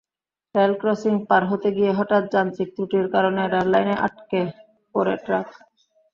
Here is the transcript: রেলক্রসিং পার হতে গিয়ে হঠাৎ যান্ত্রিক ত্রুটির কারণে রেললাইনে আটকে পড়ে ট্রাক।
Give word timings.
রেলক্রসিং 0.55 1.13
পার 1.29 1.43
হতে 1.51 1.69
গিয়ে 1.77 1.91
হঠাৎ 1.97 2.23
যান্ত্রিক 2.33 2.69
ত্রুটির 2.75 3.07
কারণে 3.13 3.41
রেললাইনে 3.47 3.95
আটকে 4.05 4.41
পড়ে 4.95 5.15
ট্রাক। 5.25 5.47